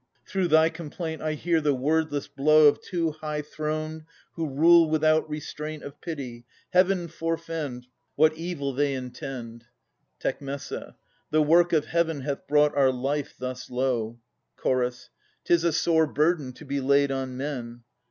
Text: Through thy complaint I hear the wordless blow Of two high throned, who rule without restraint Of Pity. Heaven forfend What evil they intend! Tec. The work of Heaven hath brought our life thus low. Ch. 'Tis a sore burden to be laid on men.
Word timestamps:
Through 0.25 0.47
thy 0.47 0.69
complaint 0.69 1.21
I 1.21 1.33
hear 1.33 1.61
the 1.61 1.75
wordless 1.75 2.27
blow 2.27 2.65
Of 2.67 2.81
two 2.81 3.11
high 3.11 3.43
throned, 3.43 4.05
who 4.33 4.49
rule 4.49 4.89
without 4.89 5.29
restraint 5.29 5.83
Of 5.83 6.01
Pity. 6.01 6.43
Heaven 6.71 7.07
forfend 7.07 7.85
What 8.15 8.33
evil 8.33 8.73
they 8.73 8.95
intend! 8.95 9.65
Tec. 10.19 10.39
The 10.39 10.95
work 11.43 11.71
of 11.71 11.85
Heaven 11.85 12.21
hath 12.21 12.47
brought 12.47 12.75
our 12.75 12.91
life 12.91 13.35
thus 13.37 13.69
low. 13.69 14.17
Ch. 14.57 15.09
'Tis 15.43 15.63
a 15.63 15.71
sore 15.71 16.07
burden 16.07 16.53
to 16.53 16.65
be 16.65 16.81
laid 16.81 17.11
on 17.11 17.37
men. 17.37 17.83